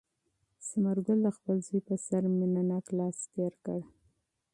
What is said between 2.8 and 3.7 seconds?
لاس تېر